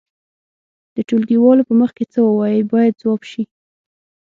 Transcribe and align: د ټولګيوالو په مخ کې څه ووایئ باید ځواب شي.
د 0.95 0.97
ټولګيوالو 1.07 1.67
په 1.69 1.73
مخ 1.79 1.91
کې 1.97 2.05
څه 2.13 2.19
ووایئ 2.27 2.61
باید 2.71 2.99
ځواب 3.01 3.21
شي. 3.31 3.43